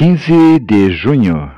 [0.00, 1.52] 15 de junho.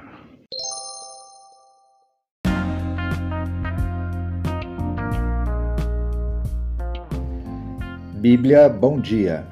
[8.15, 9.47] Bíblia Bom Dia,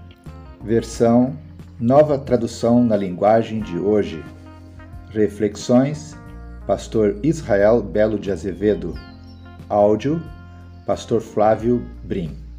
[0.64, 1.38] versão
[1.78, 4.24] Nova Tradução na Linguagem de Hoje.
[5.10, 6.18] Reflexões,
[6.66, 8.94] Pastor Israel Belo de Azevedo.
[9.68, 10.20] Áudio,
[10.84, 12.49] Pastor Flávio Brim.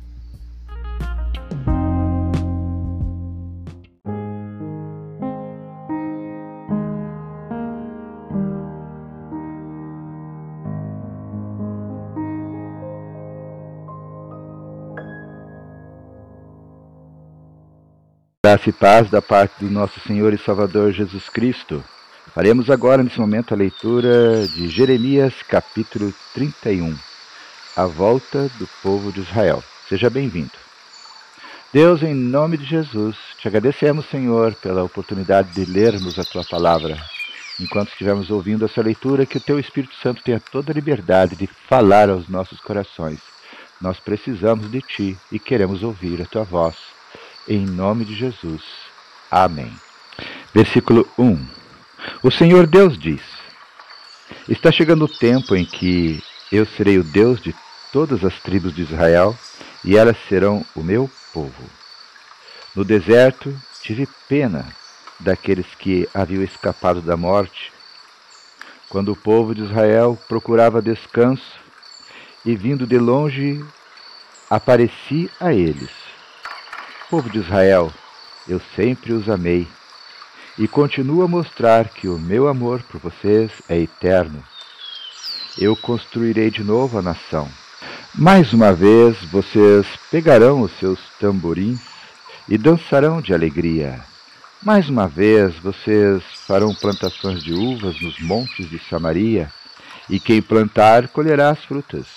[18.51, 21.81] Graça e paz da parte do nosso Senhor e Salvador Jesus Cristo.
[22.35, 26.93] Faremos agora, nesse momento, a leitura de Jeremias, capítulo 31,
[27.77, 29.63] a volta do povo de Israel.
[29.87, 30.51] Seja bem-vindo.
[31.71, 36.97] Deus, em nome de Jesus, te agradecemos, Senhor, pela oportunidade de lermos a tua palavra.
[37.57, 41.47] Enquanto estivermos ouvindo essa leitura, que o teu Espírito Santo tenha toda a liberdade de
[41.47, 43.19] falar aos nossos corações.
[43.79, 46.99] Nós precisamos de ti e queremos ouvir a tua voz
[47.47, 48.61] em nome de Jesus.
[49.29, 49.73] Amém.
[50.53, 51.45] Versículo 1.
[52.23, 53.21] O Senhor Deus diz:
[54.47, 57.55] Está chegando o tempo em que eu serei o Deus de
[57.91, 59.37] todas as tribos de Israel
[59.83, 61.63] e elas serão o meu povo.
[62.75, 64.65] No deserto tive pena
[65.19, 67.71] daqueles que haviam escapado da morte,
[68.89, 71.59] quando o povo de Israel procurava descanso
[72.45, 73.63] e vindo de longe
[74.49, 76.00] apareci a eles
[77.11, 77.91] Povo de Israel,
[78.47, 79.67] eu sempre os amei
[80.57, 84.41] e continuo a mostrar que o meu amor por vocês é eterno.
[85.57, 87.49] Eu construirei de novo a nação.
[88.15, 91.81] Mais uma vez vocês pegarão os seus tamborins
[92.47, 93.99] e dançarão de alegria.
[94.63, 99.51] Mais uma vez vocês farão plantações de uvas nos montes de Samaria,
[100.09, 102.07] e quem plantar colherá as frutas.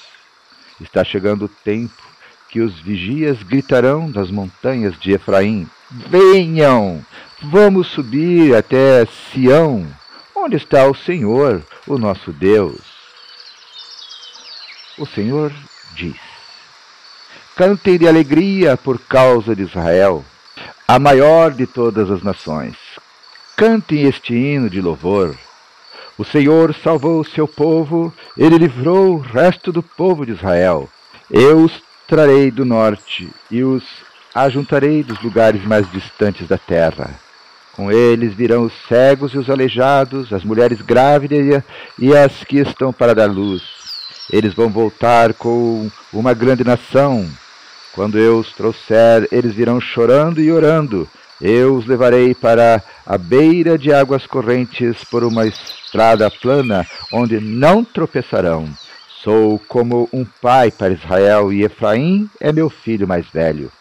[0.80, 2.13] Está chegando o tempo
[2.54, 7.04] que os vigias gritarão das montanhas de Efraim: Venham,
[7.42, 9.84] vamos subir até Sião,
[10.36, 12.78] onde está o Senhor, o nosso Deus.
[14.96, 15.52] O Senhor
[15.96, 16.14] diz:
[17.56, 20.24] Cantem de alegria por causa de Israel,
[20.86, 22.76] a maior de todas as nações.
[23.56, 25.36] Cantem este hino de louvor.
[26.16, 30.88] O Senhor salvou o seu povo, ele livrou o resto do povo de Israel.
[31.28, 33.82] Eu os trarei do norte e os
[34.34, 37.10] ajuntarei dos lugares mais distantes da terra.
[37.72, 41.62] Com eles virão os cegos e os aleijados, as mulheres grávidas
[41.98, 43.62] e as que estão para dar luz.
[44.30, 47.28] Eles vão voltar com uma grande nação.
[47.92, 51.08] Quando eu os trouxer, eles virão chorando e orando.
[51.40, 57.84] Eu os levarei para a beira de águas correntes por uma estrada plana, onde não
[57.84, 58.68] tropeçarão.
[59.24, 63.72] Sou como um pai para Israel e Efraim é meu filho mais velho.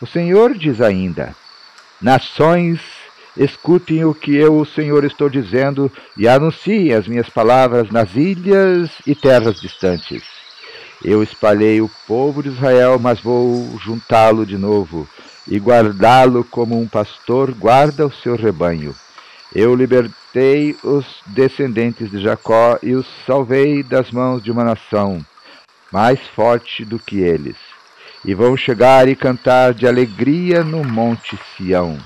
[0.00, 1.34] O Senhor diz ainda:
[2.00, 2.80] Nações,
[3.36, 8.92] escutem o que eu, o Senhor, estou dizendo e anunciem as minhas palavras nas ilhas
[9.04, 10.22] e terras distantes.
[11.04, 15.08] Eu espalhei o povo de Israel, mas vou juntá-lo de novo
[15.48, 18.94] e guardá-lo como um pastor guarda o seu rebanho.
[19.52, 19.74] Eu
[20.34, 25.24] libertei os descendentes de Jacó e os salvei das mãos de uma nação
[25.92, 27.56] mais forte do que eles.
[28.24, 31.98] E vão chegar e cantar de alegria no Monte Sião.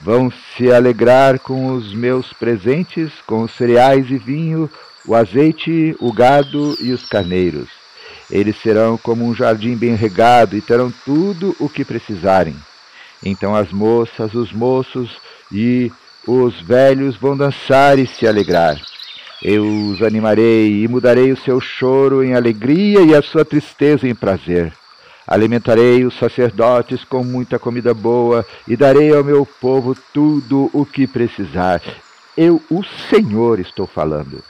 [0.00, 4.70] Vão se alegrar com os meus presentes, com os cereais e vinho,
[5.06, 7.68] o azeite, o gado e os carneiros.
[8.30, 12.56] Eles serão como um jardim bem regado e terão tudo o que precisarem.
[13.22, 15.10] Então as moças, os moços
[15.52, 15.92] e
[16.26, 18.80] os velhos vão dançar e se alegrar.
[19.42, 24.14] Eu os animarei e mudarei o seu choro em alegria e a sua tristeza em
[24.14, 24.72] prazer.
[25.26, 31.06] Alimentarei os sacerdotes com muita comida boa e darei ao meu povo tudo o que
[31.06, 31.80] precisar.
[32.36, 34.42] Eu, o Senhor, estou falando.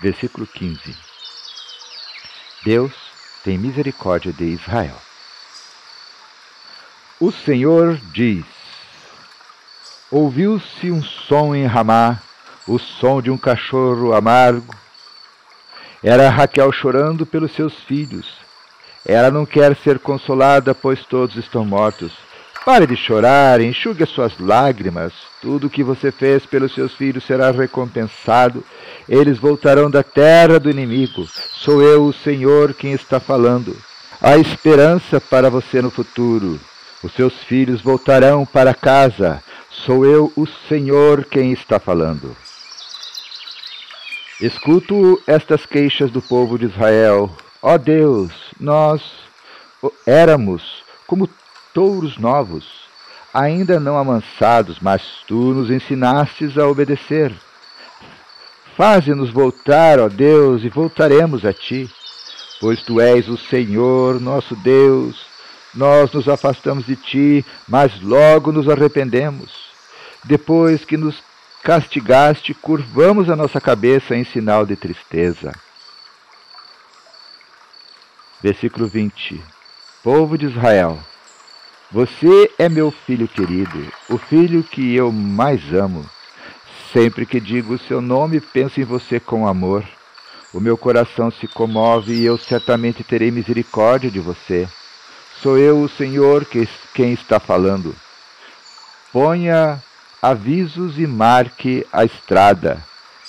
[0.00, 0.96] Versículo 15.
[2.64, 2.92] Deus
[3.44, 4.96] tem misericórdia de Israel.
[7.20, 8.44] O Senhor diz:
[10.12, 12.18] Ouviu-se um som em Ramá,
[12.68, 14.74] o som de um cachorro amargo.
[16.04, 18.30] Era Raquel chorando pelos seus filhos.
[19.06, 22.12] Ela não quer ser consolada, pois todos estão mortos.
[22.62, 25.14] Pare de chorar, enxugue as suas lágrimas.
[25.40, 28.62] Tudo o que você fez pelos seus filhos será recompensado.
[29.08, 31.26] Eles voltarão da terra do inimigo.
[31.26, 33.74] Sou eu, o Senhor, quem está falando.
[34.20, 36.60] Há esperança para você no futuro.
[37.02, 39.42] Os seus filhos voltarão para casa.
[39.70, 42.36] Sou eu, o Senhor, quem está falando.
[44.40, 47.30] Escuto estas queixas do povo de Israel.
[47.60, 49.02] Ó oh Deus, nós
[50.06, 51.28] éramos como
[51.74, 52.64] touros novos,
[53.32, 57.32] ainda não amansados, mas tu nos ensinastes a obedecer.
[58.76, 61.90] Faze-nos voltar, ó Deus, e voltaremos a ti,
[62.60, 65.31] pois tu és o Senhor, nosso Deus.
[65.74, 69.50] Nós nos afastamos de ti, mas logo nos arrependemos.
[70.24, 71.22] Depois que nos
[71.62, 75.52] castigaste, curvamos a nossa cabeça em sinal de tristeza.
[78.42, 79.42] Versículo 20.
[80.02, 80.98] Povo de Israel,
[81.90, 86.04] você é meu filho querido, o filho que eu mais amo.
[86.92, 89.84] Sempre que digo o seu nome, penso em você com amor.
[90.52, 94.68] O meu coração se comove e eu certamente terei misericórdia de você.
[95.42, 97.94] Sou eu, o Senhor, que, quem está falando.
[99.12, 99.82] Ponha
[100.22, 102.82] avisos e marque a estrada.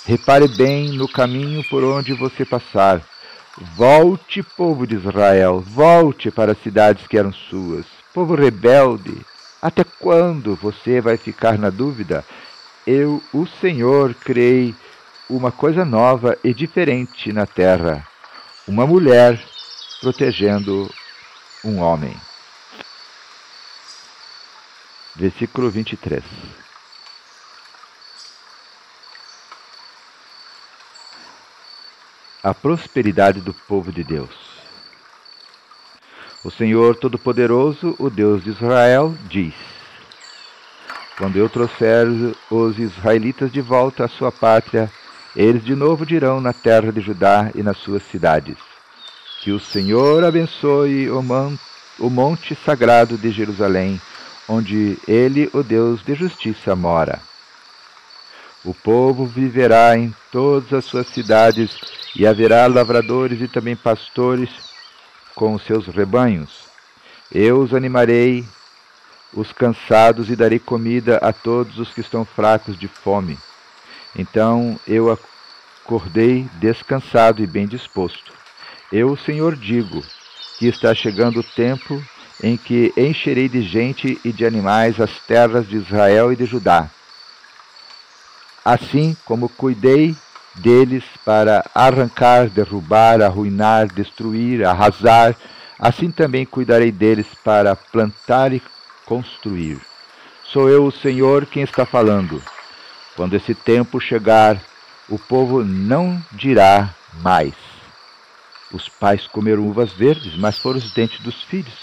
[0.06, 3.02] Repare bem no caminho por onde você passar.
[3.76, 7.84] Volte, povo de Israel, volte para as cidades que eram suas.
[8.12, 9.20] Povo rebelde,
[9.60, 12.24] até quando você vai ficar na dúvida?
[12.86, 14.74] eu, o Senhor, criei
[15.28, 18.06] uma coisa nova e diferente na terra:
[18.68, 19.40] uma mulher
[20.00, 20.88] protegendo
[21.64, 22.14] um homem.
[25.16, 26.22] Versículo 23.
[32.42, 34.34] A prosperidade do povo de Deus.
[36.44, 39.54] O Senhor Todo-Poderoso, o Deus de Israel, diz:
[41.16, 42.08] quando eu trouxer
[42.50, 44.90] os israelitas de volta à sua pátria,
[45.36, 48.73] eles de novo dirão na terra de Judá e nas suas cidades:
[49.44, 51.22] Que o Senhor abençoe o,
[51.98, 54.00] o monte sagrado de Jerusalém,
[54.48, 57.20] onde ele, o Deus de justiça, mora.
[58.64, 61.76] O povo viverá em todas as suas cidades,
[62.16, 64.48] e haverá lavradores e também pastores
[65.34, 66.64] com os seus rebanhos.
[67.30, 68.46] Eu os animarei
[69.34, 73.36] os cansados e darei comida a todos os que estão fracos de fome.
[74.16, 78.43] Então eu acordei descansado e bem disposto.
[78.96, 80.04] Eu, o Senhor, digo
[80.56, 82.00] que está chegando o tempo
[82.40, 86.88] em que encherei de gente e de animais as terras de Israel e de Judá.
[88.64, 90.14] Assim como cuidei
[90.54, 95.34] deles para arrancar, derrubar, arruinar, destruir, arrasar,
[95.76, 98.62] assim também cuidarei deles para plantar e
[99.04, 99.80] construir.
[100.44, 102.40] Sou eu, o Senhor, quem está falando.
[103.16, 104.56] Quando esse tempo chegar,
[105.08, 107.73] o povo não dirá mais.
[108.74, 111.78] Os pais comeram uvas verdes, mas foram os dentes dos filhos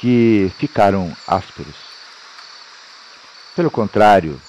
[0.00, 1.74] que ficaram ásperos.
[3.54, 4.40] Pelo contrário,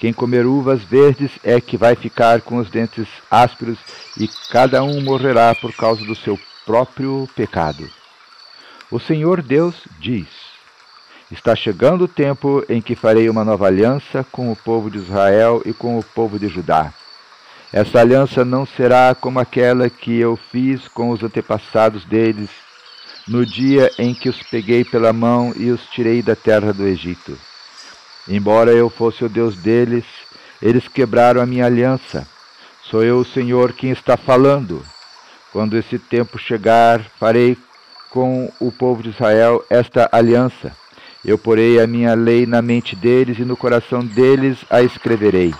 [0.00, 3.78] quem comer uvas verdes é que vai ficar com os dentes ásperos
[4.16, 6.36] e cada um morrerá por causa do seu
[6.66, 7.88] próprio pecado.
[8.90, 10.26] O Senhor Deus diz:
[11.30, 15.62] Está chegando o tempo em que farei uma nova aliança com o povo de Israel
[15.64, 16.92] e com o povo de Judá.
[17.72, 22.48] Essa aliança não será como aquela que eu fiz com os antepassados deles
[23.26, 27.38] no dia em que os peguei pela mão e os tirei da terra do Egito.
[28.26, 30.04] Embora eu fosse o Deus deles,
[30.62, 32.26] eles quebraram a minha aliança.
[32.82, 34.82] Sou eu o Senhor quem está falando.
[35.52, 37.56] Quando esse tempo chegar, farei
[38.10, 40.72] com o povo de Israel esta aliança
[41.24, 45.52] eu porei a minha lei na mente deles e no coração deles a escreverei.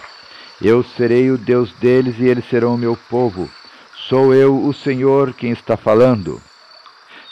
[0.61, 3.49] Eu serei o Deus deles e eles serão o meu povo.
[4.09, 6.41] Sou eu, o Senhor, quem está falando.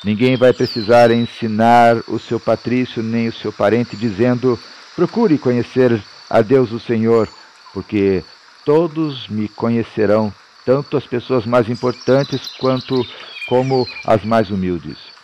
[0.05, 4.59] Ninguém vai precisar ensinar o seu patrício nem o seu parente, dizendo:
[4.95, 7.29] procure conhecer a Deus o Senhor,
[7.73, 8.23] porque
[8.65, 10.33] todos me conhecerão,
[10.65, 13.05] tanto as pessoas mais importantes quanto
[13.49, 15.17] como as mais humildes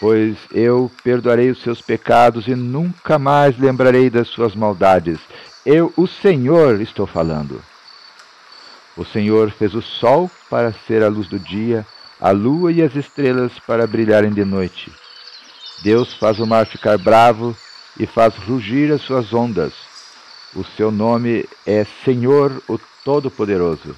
[0.00, 5.18] pois eu perdoarei os seus pecados e nunca mais lembrarei das suas maldades.
[5.66, 7.60] Eu, o Senhor, estou falando.
[8.96, 11.84] O Senhor fez o sol para ser a luz do dia,
[12.20, 14.92] a lua e as estrelas para brilharem de noite.
[15.82, 17.56] Deus faz o mar ficar bravo
[17.98, 19.72] e faz rugir as suas ondas.
[20.54, 23.96] O seu nome é Senhor, o Todo-Poderoso.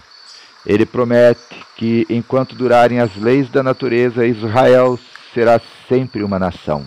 [0.64, 4.98] Ele promete que, enquanto durarem as leis da natureza, Israel
[5.34, 6.86] será sempre uma nação.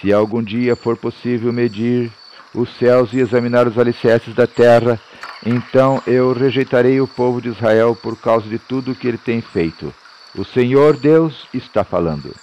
[0.00, 2.10] Se algum dia for possível medir
[2.54, 5.00] os céus e examinar os alicerces da terra,
[5.44, 9.40] então eu rejeitarei o povo de Israel por causa de tudo o que ele tem
[9.40, 9.92] feito.
[10.34, 12.34] O Senhor Deus está falando.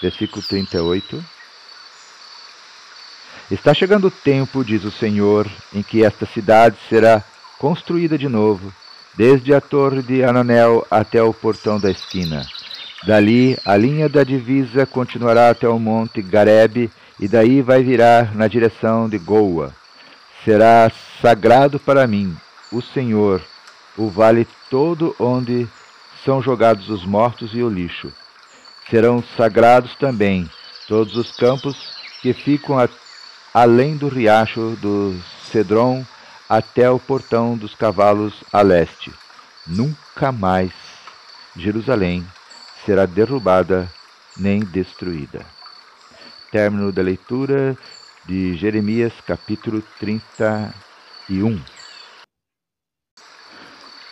[0.00, 1.24] Versículo 38.
[3.50, 7.22] Está chegando o tempo, diz o Senhor, em que esta cidade será
[7.58, 8.72] construída de novo,
[9.16, 12.44] desde a torre de Ananel até o portão da esquina.
[13.06, 18.46] Dali, a linha da divisa continuará até o monte Garebe, e daí vai virar na
[18.46, 19.74] direção de Goa.
[20.44, 22.36] Será sagrado para mim,
[22.70, 23.42] o Senhor,
[23.96, 25.66] o vale todo onde
[26.24, 28.12] são jogados os mortos e o lixo.
[28.90, 30.48] Serão sagrados também
[30.86, 31.76] todos os campos
[32.20, 32.88] que ficam a,
[33.52, 35.18] além do riacho do
[35.50, 36.04] Cedron
[36.48, 39.12] até o portão dos cavalos a leste.
[39.66, 40.72] Nunca mais
[41.56, 42.24] Jerusalém
[42.84, 43.90] será derrubada
[44.36, 45.55] nem destruída.
[46.50, 47.76] Término da leitura
[48.24, 51.60] de Jeremias capítulo 31.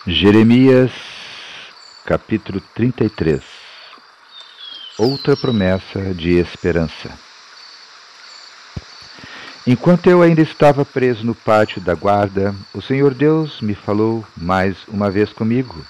[0.07, 0.91] Jeremias
[2.05, 3.41] capítulo 33
[4.99, 7.17] Outra promessa de esperança.
[9.67, 14.77] Enquanto eu ainda estava preso no pátio da guarda, o Senhor Deus me falou mais
[14.89, 15.87] uma vez comigo.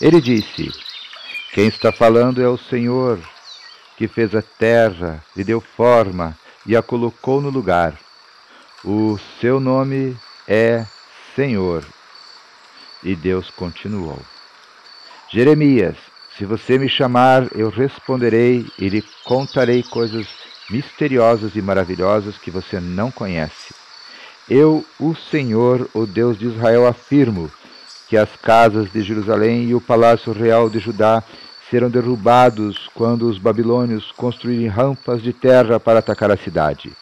[0.00, 0.70] Ele disse:
[1.52, 3.18] Quem está falando é o Senhor,
[3.98, 7.98] que fez a terra, lhe deu forma e a colocou no lugar.
[8.84, 10.86] O seu nome é
[11.34, 11.84] Senhor.
[13.02, 14.20] E Deus continuou:
[15.28, 15.96] Jeremias,
[16.36, 20.28] se você me chamar, eu responderei e lhe contarei coisas
[20.70, 23.74] misteriosas e maravilhosas que você não conhece.
[24.48, 27.50] Eu, o Senhor, o Deus de Israel, afirmo
[28.08, 31.22] que as casas de Jerusalém e o palácio real de Judá
[31.70, 36.92] serão derrubados quando os babilônios construírem rampas de terra para atacar a cidade.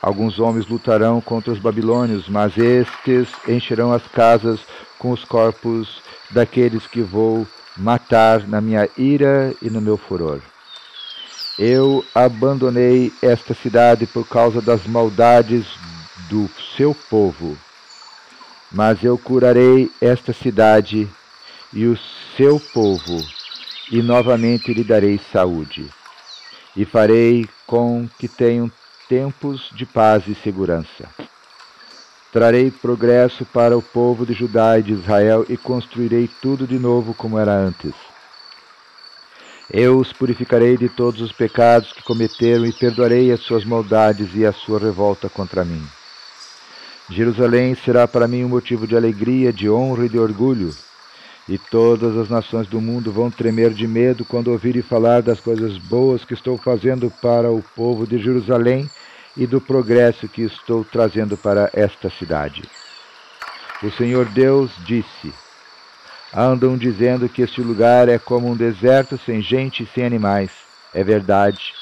[0.00, 4.60] Alguns homens lutarão contra os babilônios, mas estes encherão as casas
[4.98, 7.46] com os corpos daqueles que vou
[7.76, 10.40] matar na minha ira e no meu furor.
[11.58, 15.66] Eu abandonei esta cidade por causa das maldades
[16.28, 17.58] do seu povo.
[18.70, 21.08] Mas eu curarei esta cidade
[21.72, 21.98] e o
[22.36, 23.18] seu povo,
[23.90, 25.88] e novamente lhe darei saúde.
[26.76, 28.70] E farei com que tenham
[29.08, 31.08] tempos de paz e segurança.
[32.30, 37.14] Trarei progresso para o povo de Judá e de Israel e construirei tudo de novo
[37.14, 37.94] como era antes.
[39.70, 44.44] Eu os purificarei de todos os pecados que cometeram e perdoarei as suas maldades e
[44.44, 45.82] a sua revolta contra mim.
[47.10, 50.74] Jerusalém será para mim um motivo de alegria, de honra e de orgulho,
[51.48, 55.78] e todas as nações do mundo vão tremer de medo quando ouvirem falar das coisas
[55.78, 58.88] boas que estou fazendo para o povo de Jerusalém
[59.36, 62.62] e do progresso que estou trazendo para esta cidade.
[63.82, 65.32] O Senhor Deus disse:
[66.34, 70.50] Andam dizendo que este lugar é como um deserto sem gente e sem animais.
[70.92, 71.72] É verdade.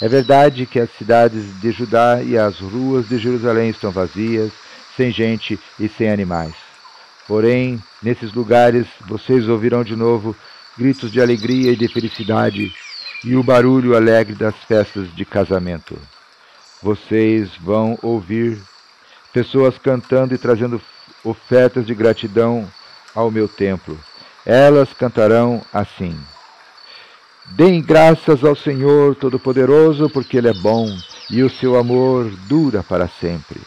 [0.00, 4.52] É verdade que as cidades de Judá e as ruas de Jerusalém estão vazias,
[4.96, 6.61] sem gente e sem animais.
[7.26, 10.34] Porém, nesses lugares vocês ouvirão de novo
[10.76, 12.72] gritos de alegria e de felicidade
[13.24, 15.96] e o barulho alegre das festas de casamento.
[16.82, 18.60] Vocês vão ouvir
[19.32, 20.80] pessoas cantando e trazendo
[21.22, 22.68] ofertas de gratidão
[23.14, 23.98] ao meu templo.
[24.44, 26.18] Elas cantarão assim:
[27.50, 30.88] Deem graças ao Senhor Todo-Poderoso, porque Ele é bom
[31.30, 33.60] e o seu amor dura para sempre.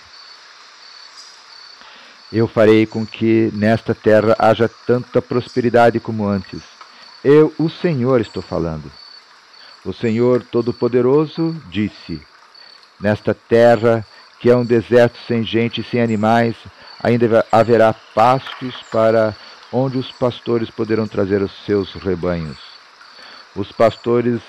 [2.32, 6.62] Eu farei com que nesta terra haja tanta prosperidade como antes.
[7.24, 8.92] Eu, o Senhor, estou falando.
[9.86, 12.22] O Senhor Todo-Poderoso disse:
[13.00, 14.06] Nesta terra,
[14.40, 16.56] que é um deserto sem gente e sem animais,
[17.02, 19.36] ainda haverá pastos para
[19.72, 22.58] onde os pastores poderão trazer os seus rebanhos.
[23.56, 24.42] Os pastores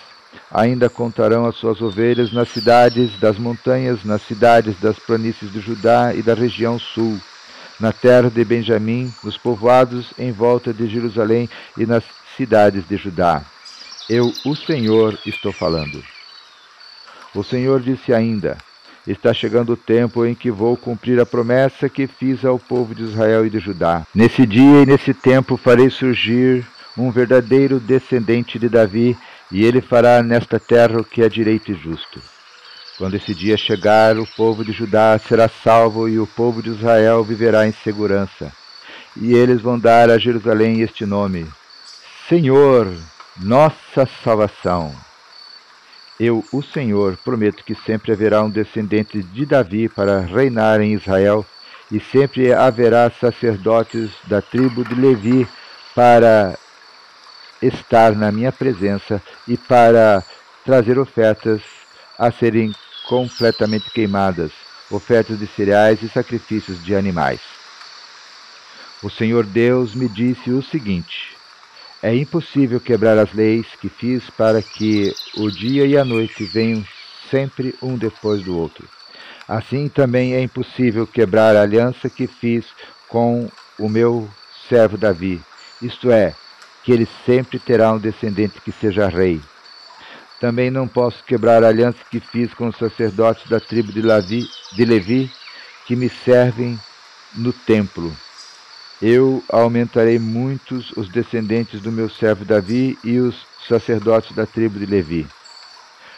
[0.50, 6.14] ainda contarão as suas ovelhas nas cidades das montanhas, nas cidades das planícies de Judá
[6.14, 7.21] e da região sul,
[7.78, 12.04] na terra de Benjamim, nos povoados em volta de Jerusalém e nas
[12.37, 13.42] cidades de Judá.
[14.09, 16.02] Eu, o Senhor, estou falando.
[17.35, 18.56] O Senhor disse ainda:
[19.06, 23.02] Está chegando o tempo em que vou cumprir a promessa que fiz ao povo de
[23.02, 24.06] Israel e de Judá.
[24.14, 26.66] Nesse dia e nesse tempo farei surgir
[26.97, 29.16] um verdadeiro descendente de Davi,
[29.52, 32.21] e ele fará nesta terra o que é direito e justo.
[32.98, 37.22] Quando esse dia chegar, o povo de Judá será salvo e o povo de Israel
[37.22, 38.50] viverá em segurança.
[39.14, 41.46] E eles vão dar a Jerusalém este nome:
[42.26, 42.90] Senhor,
[43.36, 44.94] nossa salvação.
[46.18, 51.44] Eu, o Senhor, prometo que sempre haverá um descendente de Davi para reinar em Israel,
[51.92, 55.46] e sempre haverá sacerdotes da tribo de Levi
[55.94, 56.58] para
[57.60, 60.24] estar na minha presença e para
[60.64, 61.60] trazer ofertas
[62.18, 62.72] a serem
[63.06, 64.52] completamente queimadas,
[64.90, 67.40] ofertas de cereais e sacrifícios de animais.
[69.02, 71.36] O Senhor Deus me disse o seguinte:
[72.02, 76.84] É impossível quebrar as leis que fiz para que o dia e a noite venham
[77.30, 78.88] sempre um depois do outro.
[79.48, 82.66] Assim também é impossível quebrar a aliança que fiz
[83.08, 83.48] com
[83.78, 84.28] o meu
[84.68, 85.40] servo Davi,
[85.80, 86.34] isto é,
[86.82, 89.40] que ele sempre terá um descendente que seja rei.
[90.40, 94.49] Também não posso quebrar a aliança que fiz com os sacerdotes da tribo de, Lavi,
[94.73, 95.31] de Levi,
[95.87, 96.78] que me servem
[97.35, 98.14] no templo.
[99.00, 104.87] Eu aumentarei muitos os descendentes do meu servo Davi e os sacerdotes da tribo de
[104.87, 105.26] Levi.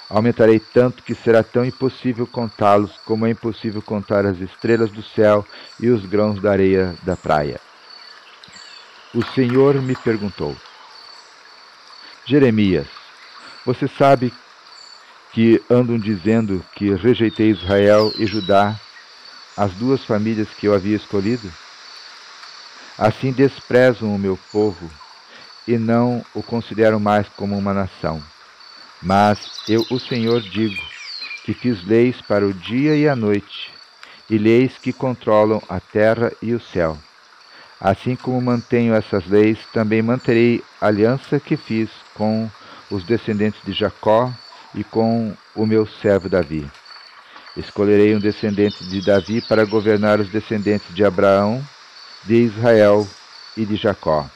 [0.09, 5.47] Aumentarei tanto que será tão impossível contá-los como é impossível contar as estrelas do céu
[5.79, 7.61] e os grãos da areia da praia.
[9.15, 10.57] O Senhor me perguntou:
[12.25, 12.87] Jeremias,
[13.69, 14.33] você sabe
[15.31, 18.75] que andam dizendo que rejeitei Israel e Judá,
[19.55, 21.53] as duas famílias que eu havia escolhido?
[22.97, 24.91] Assim desprezam o meu povo
[25.67, 28.23] e não o consideram mais como uma nação.
[29.03, 30.83] Mas eu, o Senhor, digo
[31.45, 33.71] que fiz leis para o dia e a noite,
[34.31, 36.97] e leis que controlam a terra e o céu.
[37.79, 42.51] Assim como mantenho essas leis, também manterei a aliança que fiz com
[42.91, 44.33] os descendentes de Jacó
[44.75, 46.69] e com o meu servo Davi.
[47.57, 51.63] Escolherei um descendente de Davi para governar os descendentes de Abraão,
[52.25, 53.07] de Israel
[53.57, 54.29] e de Jacó.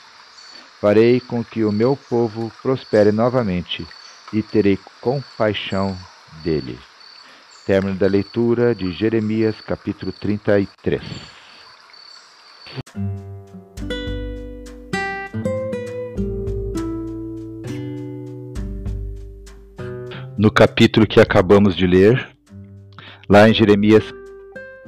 [0.80, 3.86] Farei com que o meu povo prospere novamente
[4.32, 5.96] e terei compaixão
[6.42, 6.78] dele.
[7.64, 11.00] Término da leitura de Jeremias, capítulo 33.
[20.42, 22.28] No capítulo que acabamos de ler,
[23.28, 24.12] lá em Jeremias,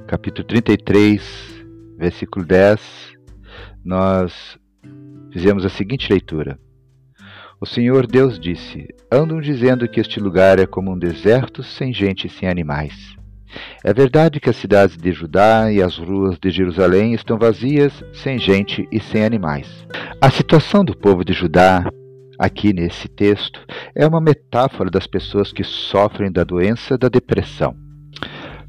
[0.05, 1.65] capítulo 33,
[1.97, 2.81] versículo 10,
[3.85, 4.59] nós
[5.33, 6.59] fizemos a seguinte leitura.
[7.61, 12.27] O Senhor Deus disse: Andam dizendo que este lugar é como um deserto sem gente
[12.27, 13.15] e sem animais.
[13.85, 18.41] É verdade que as cidades de Judá e as ruas de Jerusalém estão vazias, sem
[18.41, 19.69] gente e sem animais.
[20.21, 21.89] A situação do povo de Judá,
[22.39, 23.61] aqui nesse texto,
[23.95, 27.77] é uma metáfora das pessoas que sofrem da doença da depressão.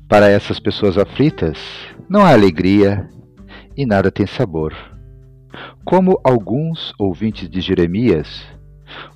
[0.08, 1.58] Para essas pessoas aflitas,
[2.08, 3.10] não há alegria
[3.76, 4.74] e nada tem sabor.
[5.84, 8.44] Como alguns ouvintes de Jeremias,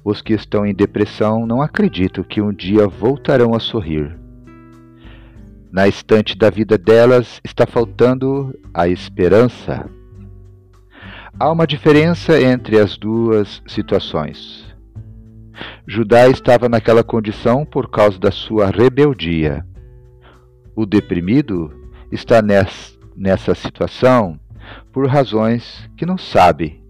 [0.03, 4.17] os que estão em depressão não acreditam que um dia voltarão a sorrir.
[5.71, 9.87] Na estante da vida delas está faltando a esperança.
[11.37, 14.65] Há uma diferença entre as duas situações.
[15.85, 19.65] Judá estava naquela condição por causa da sua rebeldia.
[20.75, 21.71] O deprimido
[22.11, 24.39] está nessa situação
[24.91, 26.81] por razões que não sabe,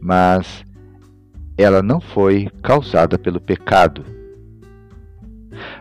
[0.00, 0.64] mas
[1.56, 4.04] ela não foi causada pelo pecado.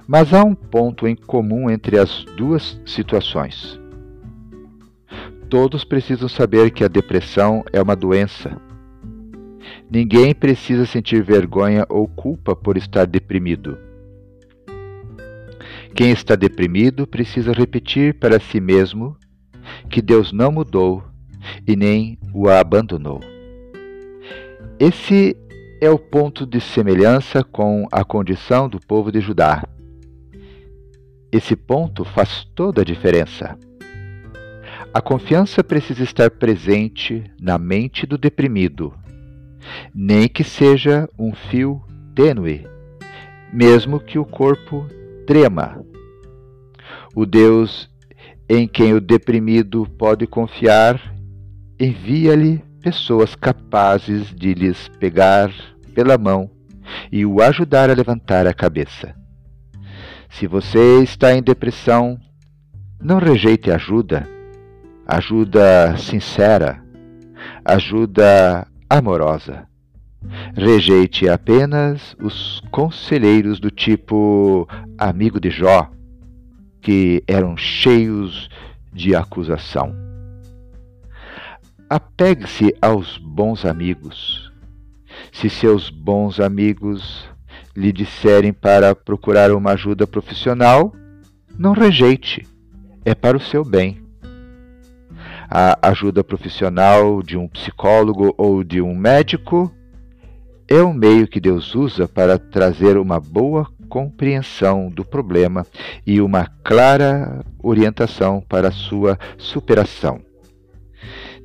[0.08, 3.80] Mas há um ponto em comum entre as duas situações.
[5.50, 8.60] Todos precisam saber que a depressão é uma doença.
[9.90, 13.78] Ninguém precisa sentir vergonha ou culpa por estar deprimido.
[15.96, 19.16] Quem está deprimido precisa repetir para si mesmo
[19.90, 21.04] que Deus não mudou
[21.66, 23.22] e nem o abandonou.
[24.78, 25.36] Esse
[25.82, 29.64] é o ponto de semelhança com a condição do povo de Judá.
[31.32, 33.58] Esse ponto faz toda a diferença.
[34.98, 38.92] A confiança precisa estar presente na mente do deprimido,
[39.94, 41.80] nem que seja um fio
[42.16, 42.66] tênue,
[43.54, 44.88] mesmo que o corpo
[45.28, 45.86] trema.
[47.14, 47.88] O Deus
[48.50, 51.00] em quem o deprimido pode confiar
[51.80, 55.54] envia-lhe pessoas capazes de lhes pegar
[55.94, 56.50] pela mão
[57.12, 59.14] e o ajudar a levantar a cabeça.
[60.28, 62.20] Se você está em depressão,
[63.00, 64.37] não rejeite ajuda.
[65.10, 66.84] Ajuda sincera,
[67.64, 69.66] ajuda amorosa.
[70.54, 74.68] Rejeite apenas os conselheiros do tipo
[74.98, 75.90] amigo de Jó,
[76.82, 78.50] que eram cheios
[78.92, 79.96] de acusação.
[81.90, 84.52] Apegue-se aos bons amigos.
[85.32, 87.30] Se seus bons amigos
[87.74, 90.92] lhe disserem para procurar uma ajuda profissional,
[91.58, 92.46] não rejeite,
[93.06, 94.06] é para o seu bem.
[95.50, 99.72] A ajuda profissional de um psicólogo ou de um médico
[100.68, 105.66] é o meio que Deus usa para trazer uma boa compreensão do problema
[106.06, 110.20] e uma clara orientação para sua superação.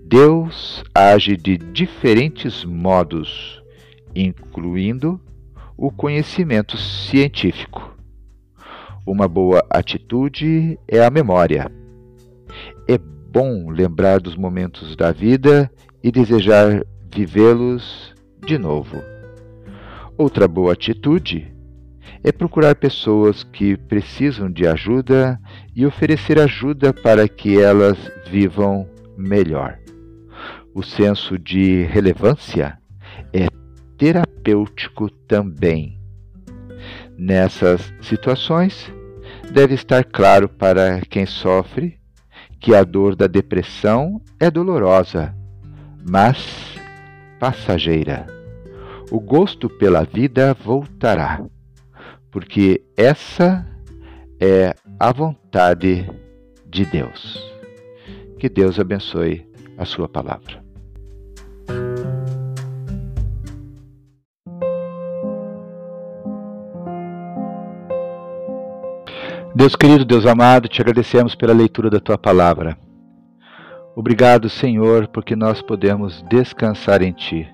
[0.05, 3.63] Deus age de diferentes modos,
[4.15, 5.21] incluindo
[5.77, 7.97] o conhecimento científico.
[9.07, 11.71] Uma boa atitude é a memória.
[12.89, 12.99] É
[13.33, 18.15] bom lembrar dos momentos da vida e desejar vivê-los
[18.45, 19.03] de novo.
[20.19, 21.51] Outra boa atitude
[22.23, 25.41] é procurar pessoas que precisam de ajuda
[25.75, 27.97] e oferecer ajuda para que elas
[28.31, 29.79] vivam melhor.
[30.75, 32.79] O senso de relevância
[33.33, 33.47] é
[33.97, 35.99] terapêutico também.
[37.17, 38.93] Nessas situações,
[39.51, 42.02] deve estar claro para quem sofre
[42.63, 45.35] que a dor da depressão é dolorosa,
[46.09, 46.79] mas
[47.41, 48.25] passageira.
[49.11, 51.45] O gosto pela vida voltará,
[52.31, 53.67] porque essa
[54.41, 56.09] é a vontade
[56.65, 57.43] de Deus.
[58.39, 59.45] Que Deus abençoe
[59.77, 60.62] a sua palavra.
[69.63, 72.77] Deus querido, Deus amado, te agradecemos pela leitura da tua palavra.
[73.95, 77.49] Obrigado, Senhor, porque nós podemos descansar em ti.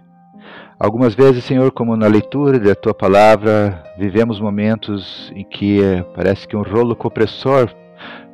[0.80, 5.80] Algumas vezes, Senhor, como na leitura da tua palavra, vivemos momentos em que
[6.14, 7.70] parece que um rolo compressor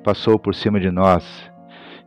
[0.05, 1.25] passou por cima de nós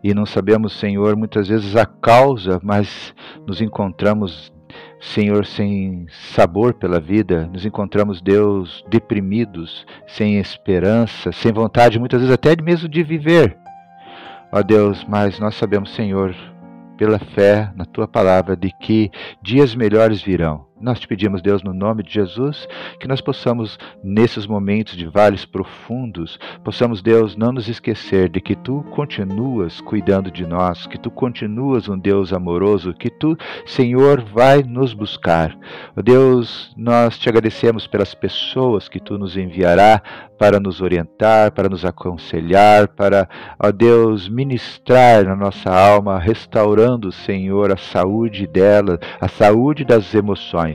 [0.02, 3.14] e não sabemos, Senhor, muitas vezes a causa, mas
[3.46, 4.54] nos encontramos
[5.00, 12.34] Senhor, sem sabor pela vida, nos encontramos, Deus, deprimidos, sem esperança, sem vontade, muitas vezes
[12.34, 13.58] até mesmo de viver.
[14.52, 16.36] Ó Deus, mas nós sabemos, Senhor,
[16.98, 20.67] pela fé na tua palavra, de que dias melhores virão.
[20.80, 22.68] Nós te pedimos, Deus, no nome de Jesus,
[23.00, 28.56] que nós possamos, nesses momentos de vales profundos, possamos, Deus, não nos esquecer de que
[28.56, 33.36] tu continuas cuidando de nós, que tu continuas um Deus amoroso, que tu,
[33.66, 35.58] Senhor, vai nos buscar.
[36.04, 40.04] Deus, nós te agradecemos pelas pessoas que tu nos enviará
[40.38, 43.28] para nos orientar, para nos aconselhar, para,
[43.60, 50.67] ó Deus, ministrar na nossa alma, restaurando, Senhor, a saúde dela, a saúde das emoções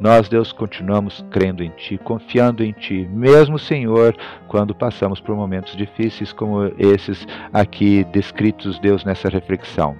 [0.00, 4.16] nós, Deus, continuamos crendo em Ti, confiando em Ti, mesmo, Senhor,
[4.48, 9.96] quando passamos por momentos difíceis como esses aqui descritos, Deus, nessa reflexão.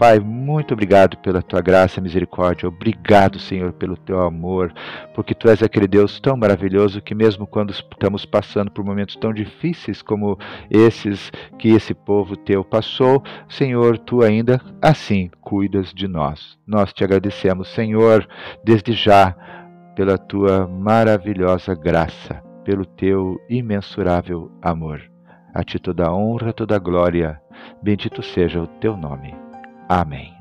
[0.00, 2.66] Pai, muito obrigado pela tua graça e misericórdia.
[2.66, 4.72] Obrigado, Senhor, pelo teu amor,
[5.14, 9.30] porque tu és aquele Deus tão maravilhoso que, mesmo quando estamos passando por momentos tão
[9.30, 10.38] difíceis como
[10.70, 16.58] esses que esse povo teu passou, Senhor, tu ainda assim cuidas de nós.
[16.66, 18.26] Nós te agradecemos, Senhor,
[18.64, 19.36] desde já,
[19.94, 25.02] pela tua maravilhosa graça, pelo teu imensurável amor.
[25.52, 27.38] A ti toda honra, toda glória.
[27.82, 29.49] Bendito seja o teu nome.
[29.90, 30.39] Amém.